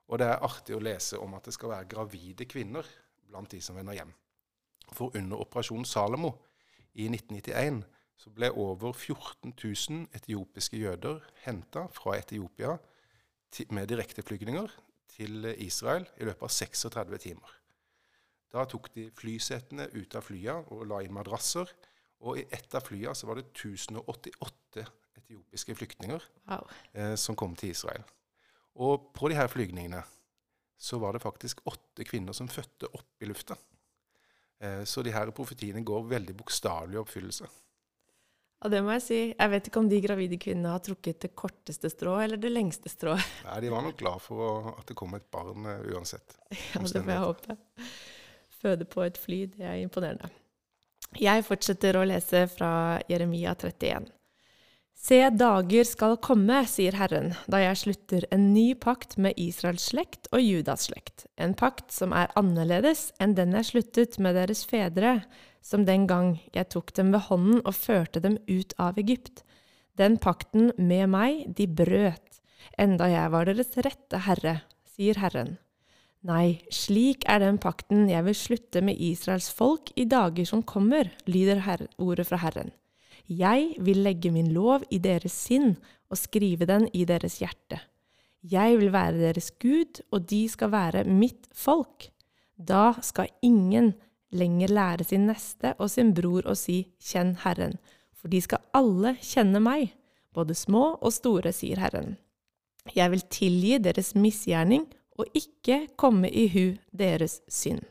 Og 0.08 0.18
det 0.18 0.28
er 0.28 0.44
artig 0.44 0.76
å 0.76 0.82
lese 0.82 1.18
om 1.18 1.34
at 1.34 1.46
det 1.46 1.54
skal 1.54 1.72
være 1.72 1.90
gravide 1.90 2.46
kvinner 2.50 2.86
blant 3.28 3.50
de 3.52 3.60
som 3.62 3.76
vender 3.78 3.98
hjem. 3.98 4.12
For 4.92 5.14
under 5.18 5.42
operasjonen 5.42 5.86
Salomo 5.88 6.32
i 6.94 7.08
1991 7.10 7.82
så 8.16 8.32
ble 8.32 8.48
over 8.56 8.94
14 8.94 9.52
000 9.52 10.06
etiopiske 10.16 10.78
jøder 10.80 11.20
henta 11.44 11.84
fra 11.92 12.16
Etiopia 12.16 12.78
med 13.70 13.88
direkteflygninger 13.90 14.72
til 15.16 15.44
Israel 15.64 16.06
i 16.16 16.24
løpet 16.28 16.48
av 16.48 16.52
36 16.52 17.20
timer. 17.26 17.52
Da 18.52 18.64
tok 18.68 18.88
de 18.94 19.10
flysetene 19.16 19.88
ut 19.92 20.16
av 20.16 20.24
flya 20.24 20.56
og 20.72 20.86
la 20.88 21.02
inn 21.04 21.14
madrasser. 21.14 21.68
Og 22.24 22.40
i 22.40 22.46
ett 22.48 22.72
av 22.74 22.86
flya 22.86 23.12
så 23.14 23.28
var 23.28 23.40
det 23.40 23.50
1088 23.50 24.84
etiopiske 25.20 25.74
flyktninger 25.76 26.22
wow. 26.48 26.64
eh, 26.96 27.14
som 27.20 27.36
kom 27.36 27.56
til 27.58 27.74
Israel. 27.74 28.04
Og 28.80 29.10
på 29.16 29.28
de 29.28 29.36
her 29.36 29.50
flygningene 29.52 30.00
så 30.78 30.98
var 31.00 31.16
det 31.16 31.24
faktisk 31.24 31.62
åtte 31.64 32.04
kvinner 32.04 32.36
som 32.36 32.48
fødte 32.48 32.90
opp 32.92 33.22
i 33.22 33.28
lufta. 33.28 33.56
Eh, 34.60 34.82
så 34.84 35.02
de 35.02 35.14
her 35.14 35.30
profetiene 35.36 35.84
går 35.84 36.08
veldig 36.10 36.36
bokstavelig 36.36 36.98
i 36.98 37.00
oppfyllelse. 37.02 37.48
Og 38.64 38.72
det 38.72 38.80
må 38.82 38.94
jeg 38.96 39.04
si. 39.04 39.18
Jeg 39.34 39.52
vet 39.52 39.68
ikke 39.68 39.80
om 39.82 39.88
de 39.90 40.00
gravide 40.00 40.38
kvinnene 40.40 40.72
har 40.72 40.82
trukket 40.84 41.20
det 41.26 41.34
korteste 41.36 41.90
strået 41.92 42.24
eller 42.24 42.40
det 42.40 42.50
lengste 42.54 42.88
strået. 42.88 43.24
Nei, 43.44 43.58
de 43.66 43.72
var 43.72 43.84
nok 43.84 43.98
glad 44.00 44.22
for 44.24 44.70
at 44.72 44.88
det 44.88 44.96
kom 44.96 45.12
et 45.18 45.26
barn 45.32 45.68
uh, 45.68 45.84
uansett. 45.92 46.38
Ja, 46.72 46.80
det 46.80 47.02
får 47.02 47.12
jeg 47.12 47.24
håpe. 47.26 47.58
Føde 48.56 48.88
på 48.88 49.04
et 49.04 49.20
fly, 49.20 49.42
det 49.52 49.66
er 49.68 49.82
imponerende. 49.82 50.32
Jeg 51.20 51.44
fortsetter 51.46 51.98
å 52.00 52.06
lese 52.08 52.46
fra 52.50 52.70
Jeremia 53.08 53.52
31. 53.54 54.08
Se, 54.96 55.18
dager 55.28 55.84
skal 55.84 56.16
komme, 56.24 56.62
sier 56.66 56.96
Herren, 56.96 57.34
da 57.52 57.60
jeg 57.60 57.78
slutter 57.82 58.24
en 58.34 58.48
ny 58.54 58.70
pakt 58.80 59.18
med 59.20 59.36
Israels 59.38 59.84
slekt 59.92 60.30
og 60.32 60.40
Judas 60.40 60.86
slekt, 60.88 61.26
en 61.36 61.52
pakt 61.54 61.92
som 61.92 62.14
er 62.16 62.32
annerledes 62.40 63.10
enn 63.22 63.34
den 63.36 63.52
jeg 63.58 63.68
sluttet 63.68 64.16
med 64.18 64.38
deres 64.40 64.64
fedre, 64.66 65.18
som 65.60 65.84
den 65.84 66.06
gang 66.08 66.38
jeg 66.56 66.70
tok 66.72 66.94
dem 66.96 67.12
ved 67.12 67.26
hånden 67.28 67.60
og 67.60 67.76
førte 67.76 68.22
dem 68.24 68.38
ut 68.48 68.72
av 68.80 68.96
Egypt. 68.98 69.44
Den 70.00 70.16
pakten 70.16 70.72
med 70.78 71.12
meg 71.12 71.44
de 71.60 71.68
brøt, 71.68 72.40
enda 72.80 73.10
jeg 73.12 73.34
var 73.36 73.46
deres 73.50 73.76
rette 73.76 74.22
herre, 74.24 74.56
sier 74.96 75.20
Herren. 75.20 75.58
Nei, 76.26 76.64
slik 76.72 77.28
er 77.28 77.44
den 77.44 77.60
pakten 77.62 78.08
jeg 78.10 78.24
vil 78.26 78.38
slutte 78.40 78.82
med 78.82 78.98
Israels 78.98 79.52
folk 79.52 79.92
i 79.94 80.08
dager 80.08 80.48
som 80.48 80.64
kommer, 80.64 81.12
lyder 81.28 81.62
ordet 82.00 82.26
fra 82.32 82.40
Herren. 82.42 82.72
Jeg 83.26 83.74
vil 83.82 84.04
legge 84.06 84.30
min 84.30 84.52
lov 84.54 84.84
i 84.90 84.98
deres 85.02 85.34
sinn 85.34 85.74
og 86.10 86.18
skrive 86.20 86.66
den 86.68 86.86
i 86.94 87.04
deres 87.08 87.40
hjerte. 87.42 87.80
Jeg 88.46 88.78
vil 88.78 88.92
være 88.94 89.18
deres 89.18 89.50
Gud, 89.58 90.02
og 90.14 90.28
de 90.30 90.44
skal 90.48 90.70
være 90.70 91.04
mitt 91.10 91.48
folk. 91.50 92.10
Da 92.56 92.94
skal 93.02 93.32
ingen 93.42 93.94
lenger 94.30 94.70
lære 94.70 95.04
sin 95.04 95.26
neste 95.26 95.74
og 95.78 95.90
sin 95.90 96.12
bror 96.14 96.46
å 96.46 96.54
si 96.54 96.84
Kjenn 97.02 97.34
Herren, 97.42 97.74
for 98.14 98.30
de 98.30 98.40
skal 98.42 98.62
alle 98.76 99.16
kjenne 99.18 99.60
meg, 99.62 99.90
både 100.34 100.54
små 100.54 100.94
og 101.00 101.12
store, 101.16 101.52
sier 101.52 101.80
Herren. 101.82 102.16
Jeg 102.94 103.10
vil 103.10 103.26
tilgi 103.32 103.80
deres 103.82 104.14
misgjerning 104.14 104.86
og 105.18 105.26
ikke 105.34 105.86
komme 105.98 106.30
i 106.30 106.46
hu 106.52 106.76
deres 106.94 107.40
synd. 107.48 107.82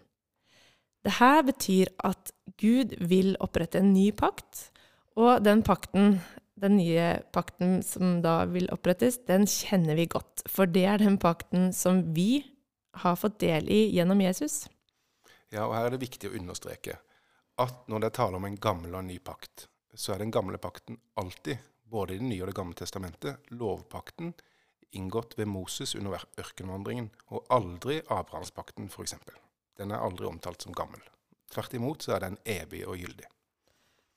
Det 1.04 1.18
her 1.20 1.44
betyr 1.46 1.92
at 2.08 2.32
Gud 2.62 2.96
vil 3.10 3.36
opprette 3.44 3.82
en 3.82 3.92
ny 3.94 4.10
pakt, 4.16 4.70
og 5.16 5.44
den 5.46 5.64
pakten, 5.66 6.20
den 6.60 6.78
nye 6.80 7.08
pakten 7.36 7.82
som 7.84 8.20
da 8.24 8.44
vil 8.52 8.70
opprettes, 8.74 9.22
den 9.28 9.48
kjenner 9.50 9.98
vi 10.00 10.08
godt. 10.12 10.46
For 10.52 10.70
det 10.70 10.86
er 10.92 11.04
den 11.04 11.20
pakten 11.22 11.72
som 11.76 12.04
vi 12.16 12.46
har 13.04 13.20
fått 13.20 13.40
del 13.44 13.68
i 13.72 13.86
gjennom 13.96 14.22
Jesus. 14.24 14.66
Ja, 15.52 15.68
og 15.68 15.76
her 15.76 15.88
er 15.88 15.96
det 15.96 16.04
viktig 16.04 16.32
å 16.32 16.36
understreke 16.40 17.00
at 17.62 17.88
når 17.88 18.04
det 18.04 18.10
er 18.10 18.18
tale 18.18 18.40
om 18.40 18.48
en 18.48 18.60
gammel 18.60 18.92
og 18.92 19.04
en 19.04 19.12
ny 19.12 19.20
pakt, 19.24 19.70
så 19.96 20.16
er 20.16 20.24
den 20.24 20.34
gamle 20.36 20.60
pakten 20.60 21.00
alltid, 21.20 21.62
både 21.86 22.16
i 22.16 22.18
Det 22.20 22.28
nye 22.28 22.42
og 22.42 22.50
Det 22.50 22.58
gamle 22.58 22.76
testamentet, 22.76 23.52
lovpakten 23.56 24.34
inngått 24.96 25.38
ved 25.38 25.48
Moses 25.48 25.96
under 25.96 26.24
ørkenvandringen, 26.40 27.10
og 27.28 27.46
aldri 27.50 28.02
Abrahamspakten 28.10 28.90
f.eks. 28.90 29.16
Den 29.78 29.92
er 29.92 30.04
aldri 30.04 30.28
omtalt 30.28 30.64
som 30.64 30.76
gammel. 30.76 31.02
Tvert 31.52 31.76
imot 31.76 32.04
så 32.04 32.16
er 32.16 32.26
den 32.26 32.38
evig 32.46 32.86
og 32.88 32.98
gyldig. 33.00 33.28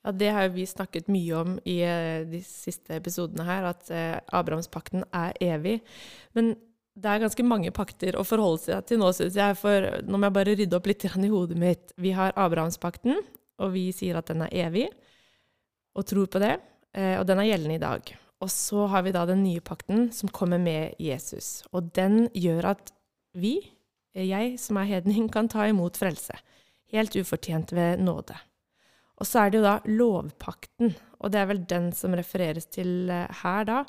Ja, 0.05 0.13
Det 0.13 0.31
har 0.31 0.49
vi 0.55 0.67
snakket 0.67 1.11
mye 1.11 1.35
om 1.37 1.59
i 1.67 1.81
eh, 1.83 2.25
de 2.29 2.41
siste 2.47 2.97
episodene 2.97 3.45
her, 3.45 3.67
at 3.73 3.91
eh, 3.91 4.17
Abrahamspakten 4.33 5.05
er 5.13 5.35
evig. 5.43 5.81
Men 6.39 6.55
det 6.99 7.11
er 7.11 7.23
ganske 7.23 7.45
mange 7.47 7.71
pakter 7.75 8.17
å 8.19 8.27
forholde 8.27 8.63
seg 8.63 8.87
til 8.89 9.03
nå, 9.03 9.11
syns 9.15 9.37
jeg. 9.39 9.59
For 9.59 9.91
nå 10.07 10.19
må 10.19 10.29
jeg 10.31 10.37
bare 10.39 10.55
rydde 10.59 10.79
opp 10.79 10.89
litt 10.91 11.05
i 11.07 11.31
hodet 11.31 11.59
mitt. 11.59 11.93
Vi 11.97 12.15
har 12.17 12.37
Abrahamspakten, 12.37 13.21
og 13.59 13.75
vi 13.75 13.89
sier 13.95 14.19
at 14.19 14.31
den 14.31 14.47
er 14.47 14.55
evig, 14.67 14.89
og 15.99 16.07
tror 16.07 16.31
på 16.31 16.43
det. 16.43 16.57
Eh, 16.95 17.17
og 17.19 17.27
den 17.29 17.43
er 17.43 17.51
gjeldende 17.51 17.79
i 17.79 17.83
dag. 17.83 18.15
Og 18.39 18.51
så 18.55 18.87
har 18.87 19.03
vi 19.03 19.15
da 19.15 19.25
den 19.27 19.43
nye 19.43 19.63
pakten 19.65 20.13
som 20.15 20.31
kommer 20.31 20.61
med 20.63 20.95
Jesus. 21.03 21.65
Og 21.75 21.91
den 21.95 22.29
gjør 22.39 22.73
at 22.77 22.93
vi, 23.35 23.57
jeg 24.15 24.55
som 24.63 24.79
er 24.79 24.93
hedning, 24.95 25.27
kan 25.31 25.51
ta 25.51 25.67
imot 25.69 25.99
frelse. 25.99 26.39
Helt 26.95 27.19
ufortjent 27.19 27.75
ved 27.75 28.01
nåde. 28.01 28.39
Og 29.19 29.27
så 29.27 29.43
er 29.43 29.51
det 29.51 29.59
jo 29.59 29.65
da 29.67 29.79
lovpakten, 29.91 30.93
og 31.19 31.33
det 31.35 31.41
er 31.41 31.49
vel 31.51 31.65
den 31.71 31.89
som 31.97 32.15
refereres 32.15 32.69
til 32.71 33.11
eh, 33.11 33.41
her 33.43 33.65
da. 33.67 33.81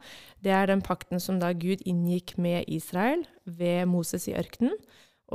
Det 0.42 0.54
er 0.56 0.72
den 0.72 0.82
pakten 0.86 1.22
som 1.22 1.38
da 1.42 1.52
Gud 1.54 1.84
inngikk 1.86 2.36
med 2.42 2.66
Israel 2.74 3.28
ved 3.46 3.86
Moses 3.92 4.26
i 4.32 4.34
ørkenen. 4.40 4.74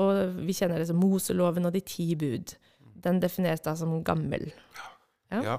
Og 0.03 0.41
vi 0.43 0.57
kjenner 0.57 0.83
det 0.83 0.89
som 0.91 0.99
Moseloven 0.99 1.69
og 1.69 1.77
de 1.77 1.85
ti 1.87 2.09
bud. 2.19 2.57
Den 3.05 3.21
defineres 3.23 3.63
da 3.63 3.77
som 3.79 3.95
gammel. 4.07 4.49
Ja. 5.31 5.43
ja. 5.47 5.57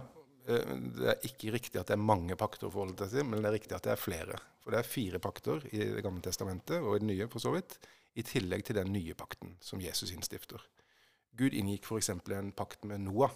Eh, 0.51 0.75
det 0.97 1.09
er 1.13 1.29
ikke 1.29 1.55
riktig 1.55 1.79
at 1.79 1.89
det 1.89 1.95
er 1.95 2.03
mange 2.03 2.35
pakter 2.39 2.67
å 2.67 2.73
forholde 2.73 3.07
seg 3.07 3.21
til, 3.21 3.29
men 3.31 3.39
det 3.39 3.49
er 3.49 3.57
riktig 3.61 3.77
at 3.77 3.87
det 3.87 3.95
er 3.95 4.01
flere. 4.01 4.41
For 4.63 4.75
det 4.75 4.81
er 4.81 4.89
fire 4.89 5.21
pakter 5.21 5.63
i 5.71 5.79
Det 5.95 6.03
gamle 6.03 6.25
testamentet, 6.25 6.81
og 6.81 6.97
i 6.97 7.03
det 7.03 7.09
nye 7.13 7.31
for 7.31 7.43
så 7.43 7.55
vidt, 7.55 7.79
i 8.15 8.23
tillegg 8.23 8.67
til 8.67 8.79
den 8.79 8.91
nye 8.95 9.15
pakten 9.17 9.55
som 9.63 9.81
Jesus 9.83 10.11
innstifter. 10.11 10.61
Gud 11.35 11.55
inngikk 11.55 11.87
f.eks. 11.87 12.11
en 12.11 12.53
pakt 12.55 12.83
med 12.87 13.03
Noah. 13.07 13.33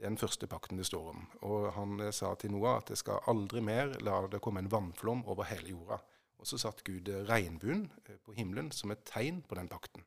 Den 0.00 0.16
første 0.16 0.48
pakten 0.48 0.80
det 0.80 0.88
står 0.88 1.10
om. 1.12 1.26
Og 1.46 1.72
han 1.76 2.00
eh, 2.00 2.14
sa 2.16 2.32
til 2.40 2.54
Noah 2.54 2.80
at 2.80 2.92
det 2.92 3.00
skal 3.00 3.24
aldri 3.30 3.62
mer 3.64 3.92
la 4.04 4.22
det 4.30 4.40
komme 4.44 4.64
en 4.64 4.72
vannflom 4.72 5.26
over 5.28 5.48
hele 5.50 5.74
jorda. 5.74 6.00
Og 6.40 6.48
så 6.48 6.58
satt 6.60 6.84
Gud 6.86 7.08
regnbuen 7.28 7.84
eh, 8.06 8.16
på 8.24 8.36
himmelen 8.38 8.70
som 8.72 8.94
et 8.94 9.04
tegn 9.08 9.42
på 9.46 9.58
den 9.58 9.68
pakten. 9.68 10.06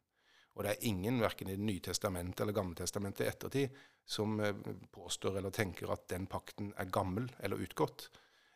Og 0.53 0.65
det 0.65 0.73
er 0.73 0.88
ingen, 0.89 1.21
verken 1.21 1.50
i 1.50 1.55
Det 1.57 1.65
nye 1.65 1.81
testamentet 1.81 2.41
eller 2.41 2.53
Gammeltestamentet 2.53 3.25
testamentet 3.25 3.51
ettertid, 3.53 3.81
som 4.05 4.39
eh, 4.39 4.53
påstår 4.91 5.38
eller 5.38 5.53
tenker 5.53 5.93
at 5.93 6.07
den 6.09 6.27
pakten 6.27 6.73
er 6.77 6.91
gammel 6.93 7.29
eller 7.39 7.62
utgått. 7.62 8.09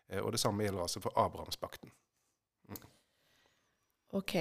Eh, 0.07 0.21
og 0.21 0.31
det 0.31 0.41
samme 0.41 0.65
gjelder 0.65 0.85
altså 0.85 1.01
for 1.01 1.17
Abrahamspakten. 1.17 1.91
Mm. 2.69 2.87
Ok. 4.17 4.35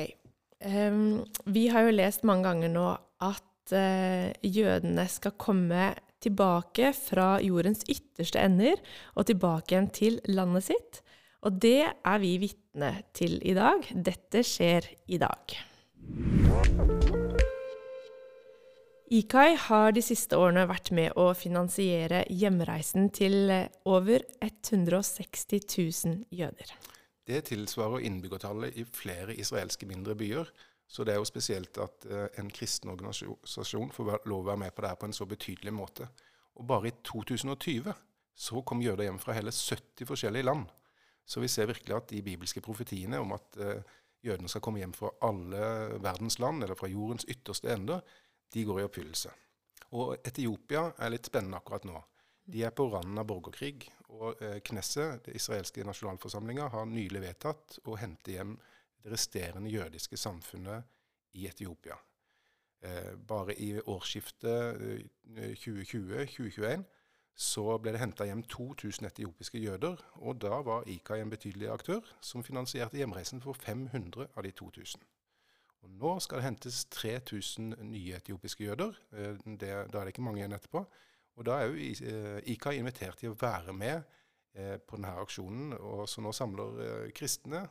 Um, 0.65 1.25
vi 1.45 1.67
har 1.69 1.85
jo 1.85 1.93
lest 1.93 2.25
mange 2.25 2.49
ganger 2.49 2.73
nå 2.73 2.87
at 3.21 3.73
uh, 3.77 4.33
jødene 4.41 5.05
skal 5.13 5.35
komme 5.37 5.91
tilbake 6.25 6.93
fra 6.97 7.37
jordens 7.45 7.85
ytterste 7.91 8.41
ender 8.43 8.81
og 9.15 9.29
tilbake 9.29 9.75
igjen 9.75 9.91
til 9.95 10.21
landet 10.31 10.69
sitt. 10.71 11.01
Og 11.47 11.61
det 11.63 11.85
er 11.87 12.19
vi 12.23 12.37
vitne 12.43 12.93
til 13.15 13.39
i 13.47 13.55
dag. 13.57 13.85
Dette 13.93 14.43
skjer 14.47 14.89
i 15.07 15.21
dag. 15.23 15.57
IKAI 19.07 19.55
har 19.69 19.93
de 19.95 20.03
siste 20.03 20.35
årene 20.35 20.65
vært 20.67 20.91
med 20.97 21.15
å 21.15 21.29
finansiere 21.39 22.25
hjemreisen 22.27 23.07
til 23.15 23.53
over 23.87 24.25
160 24.43 25.63
000 25.79 26.25
jøder. 26.35 26.73
Det 27.27 27.45
tilsvarer 27.47 28.03
innbyggertallet 28.07 28.75
i 28.79 28.85
flere 28.87 29.35
israelske 29.39 29.87
mindre 29.87 30.15
byer. 30.19 30.51
Så 30.87 31.05
det 31.05 31.15
er 31.15 31.21
jo 31.21 31.29
spesielt 31.29 31.79
at 31.83 32.07
eh, 32.07 32.27
en 32.41 32.51
kristen 32.51 32.93
organisasjon 32.93 33.93
får 33.93 34.27
lov 34.31 34.45
å 34.45 34.49
være 34.53 34.63
med 34.67 34.75
på 34.75 34.85
det 34.85 34.93
her 34.93 35.01
på 35.01 35.09
en 35.09 35.17
så 35.17 35.27
betydelig 35.27 35.75
måte. 35.75 36.09
Og 36.57 36.67
bare 36.69 36.91
i 36.91 36.97
2020 37.05 37.93
så 38.37 38.63
kom 38.69 38.83
jøder 38.85 39.09
hjem 39.09 39.21
fra 39.21 39.35
hele 39.37 39.53
70 39.53 40.07
forskjellige 40.09 40.47
land. 40.47 40.67
Så 41.27 41.43
vi 41.43 41.51
ser 41.51 41.67
virkelig 41.71 41.97
at 41.97 42.11
de 42.13 42.23
bibelske 42.23 42.63
profetiene 42.63 43.19
om 43.19 43.33
at 43.35 43.59
uh, 43.59 43.81
jødene 44.23 44.49
skal 44.49 44.63
komme 44.63 44.79
hjem 44.79 44.95
fra 44.95 45.11
alle 45.27 45.63
verdens 46.05 46.39
land, 46.39 46.63
eller 46.63 46.79
fra 46.79 46.91
jordens 46.91 47.27
ytterste 47.29 47.73
ender, 47.73 48.05
de 48.55 48.65
går 48.65 48.81
i 48.81 48.87
oppfyllelse. 48.87 49.33
Og 49.99 50.15
Etiopia 50.27 50.91
er 51.03 51.13
litt 51.13 51.27
spennende 51.27 51.59
akkurat 51.59 51.87
nå. 51.89 51.99
De 52.47 52.63
er 52.63 52.75
på 52.75 52.87
randen 52.93 53.19
av 53.19 53.27
borgerkrig. 53.27 53.89
Og 54.15 54.43
eh, 54.43 54.61
Knesset, 54.65 55.25
det 55.27 55.35
israelske 55.39 55.85
nasjonalforsamlinga, 55.87 56.69
har 56.73 56.87
nylig 56.91 57.25
vedtatt 57.25 57.81
å 57.91 57.97
hente 57.99 58.37
hjem 58.37 58.55
det 59.07 59.15
resterende 59.15 59.71
jødiske 59.71 60.19
samfunnet 60.19 60.85
i 61.39 61.47
Etiopia. 61.47 61.95
Eh, 62.83 63.15
bare 63.29 63.55
i 63.55 63.79
årsskiftet 63.81 64.83
eh, 64.83 65.55
2020-2021 65.63 66.83
så 67.37 67.77
ble 67.79 67.93
det 67.93 68.01
henta 68.01 68.25
hjem 68.25 68.43
2000 68.49 69.07
etiopiske 69.11 69.61
jøder. 69.61 70.01
Og 70.25 70.41
da 70.41 70.63
var 70.65 70.89
IKA 70.89 71.21
en 71.21 71.31
betydelig 71.31 71.69
aktør 71.69 72.01
som 72.25 72.45
finansierte 72.45 72.97
hjemreisen 72.97 73.43
for 73.45 73.53
500 73.53 74.29
av 74.35 74.45
de 74.45 74.53
2000. 74.57 75.03
Og 75.85 75.91
nå 76.01 76.15
skal 76.25 76.41
det 76.41 76.49
hentes 76.49 76.85
3000 76.97 77.77
nye 77.93 78.17
etiopiske 78.17 78.65
jøder. 78.65 78.97
Eh, 79.13 79.37
det, 79.47 79.73
da 79.93 80.01
er 80.01 80.09
det 80.09 80.15
ikke 80.17 80.25
mange 80.25 80.43
igjen 80.43 80.57
etterpå. 80.57 80.83
Og 81.37 81.47
da 81.47 81.61
er 81.61 81.69
jo 81.69 81.77
IKA 81.77 82.73
eh, 82.73 82.81
invitert 82.81 83.21
til 83.21 83.35
å 83.35 83.41
være 83.41 83.77
med 83.77 84.01
eh, 84.57 84.79
på 84.81 84.97
denne 84.97 85.13
aksjonen. 85.21 85.77
Og 85.77 86.09
så 86.09 86.25
nå 86.25 86.33
samler 86.35 87.13
kristne 87.17 87.67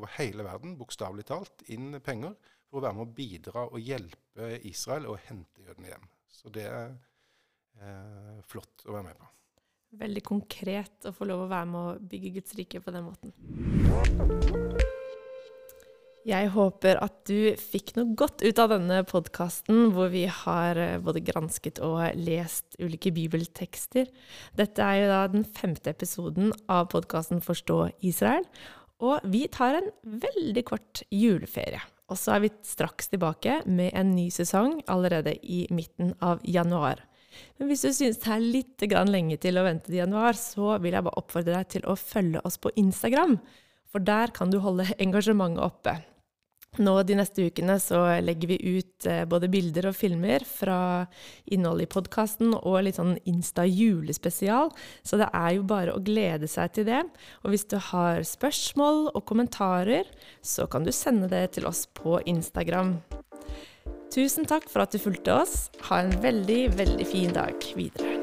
over 0.00 0.16
hele 0.16 0.46
verden, 0.46 0.78
bokstavelig 0.80 1.26
talt, 1.28 1.66
inn 1.72 2.00
penger 2.04 2.34
for 2.70 2.80
å 2.80 2.86
være 2.86 2.98
med 2.98 3.06
å 3.06 3.18
bidra 3.20 3.66
og 3.68 3.82
hjelpe 3.82 4.54
Israel 4.70 5.10
å 5.10 5.18
hente 5.28 5.66
jødene 5.66 5.92
hjem. 5.92 6.08
Så 6.30 6.52
det 6.54 6.66
er 6.70 6.94
eh, 7.82 8.40
flott 8.48 8.86
å 8.86 8.96
være 8.96 9.10
med 9.10 9.20
på. 9.20 9.30
Veldig 10.00 10.22
konkret 10.22 11.10
å 11.10 11.12
få 11.12 11.26
lov 11.26 11.44
å 11.44 11.50
være 11.50 11.68
med 11.68 11.80
å 11.82 12.10
bygge 12.12 12.36
Guds 12.38 12.54
rike 12.58 12.80
på 12.84 12.94
den 12.94 13.08
måten. 13.10 13.34
Jeg 16.28 16.50
håper 16.52 16.98
at 17.00 17.14
du 17.30 17.56
fikk 17.56 17.94
noe 17.96 18.12
godt 18.18 18.42
ut 18.44 18.58
av 18.60 18.74
denne 18.74 18.98
podkasten, 19.08 19.86
hvor 19.96 20.10
vi 20.12 20.26
har 20.28 20.76
eh, 20.76 20.98
både 21.00 21.22
gransket 21.24 21.80
og 21.82 22.02
lest 22.20 22.76
ulike 22.78 23.08
bibeltekster. 23.16 24.10
Dette 24.58 24.84
er 24.84 25.00
jo 25.00 25.06
da 25.10 25.22
den 25.32 25.46
femte 25.48 25.94
episoden 25.94 26.52
av 26.68 26.90
podkasten 26.92 27.40
Forstå 27.42 27.86
Israel. 28.04 28.44
Og 29.00 29.24
vi 29.32 29.46
tar 29.52 29.78
en 29.78 29.88
veldig 30.02 30.64
kort 30.68 31.02
juleferie. 31.10 31.80
Og 32.10 32.18
så 32.18 32.34
er 32.34 32.44
vi 32.44 32.50
straks 32.66 33.08
tilbake 33.12 33.60
med 33.70 33.94
en 33.96 34.12
ny 34.16 34.26
sesong 34.34 34.80
allerede 34.90 35.36
i 35.46 35.62
midten 35.70 36.12
av 36.20 36.42
januar. 36.42 37.04
Men 37.58 37.70
hvis 37.70 37.84
du 37.86 37.92
synes 37.94 38.18
det 38.20 38.32
er 38.34 38.42
litt 38.42 38.84
lenge 39.08 39.38
til 39.40 39.58
å 39.58 39.64
vente 39.64 39.86
til 39.86 40.00
januar, 40.02 40.34
så 40.34 40.76
vil 40.82 40.96
jeg 40.96 41.06
bare 41.06 41.20
oppfordre 41.20 41.54
deg 41.54 41.68
til 41.76 41.86
å 41.86 41.96
følge 41.96 42.42
oss 42.44 42.58
på 42.58 42.72
Instagram. 42.76 43.38
For 43.90 44.02
der 44.02 44.34
kan 44.34 44.50
du 44.50 44.58
holde 44.58 44.90
engasjementet 44.98 45.62
oppe. 45.62 45.96
Nå 46.78 46.92
de 47.02 47.16
neste 47.18 47.48
ukene 47.50 47.74
så 47.82 47.98
legger 48.22 48.52
vi 48.52 48.78
ut 48.78 49.06
eh, 49.10 49.24
både 49.26 49.48
bilder 49.50 49.88
og 49.90 49.96
filmer 49.98 50.44
fra 50.46 50.78
innholdet 51.50 51.88
i 51.88 51.90
podkasten 51.90 52.54
og 52.54 52.84
litt 52.86 53.00
sånn 53.00 53.16
Insta-julespesial, 53.26 54.70
så 55.02 55.18
det 55.18 55.28
er 55.34 55.56
jo 55.56 55.66
bare 55.66 55.96
å 55.96 56.04
glede 56.04 56.46
seg 56.50 56.76
til 56.76 56.86
det. 56.86 57.02
Og 57.42 57.50
hvis 57.50 57.66
du 57.66 57.74
har 57.90 58.22
spørsmål 58.22 59.08
og 59.10 59.26
kommentarer, 59.26 60.06
så 60.46 60.70
kan 60.70 60.86
du 60.86 60.94
sende 60.94 61.32
det 61.32 61.48
til 61.58 61.66
oss 61.66 61.88
på 61.90 62.20
Instagram. 62.30 63.00
Tusen 64.14 64.46
takk 64.46 64.70
for 64.70 64.86
at 64.86 64.94
du 64.94 65.02
fulgte 65.02 65.34
oss. 65.42 65.68
Ha 65.90 66.04
en 66.04 66.14
veldig, 66.22 66.62
veldig 66.78 67.10
fin 67.10 67.34
dag 67.34 67.70
videre. 67.74 68.19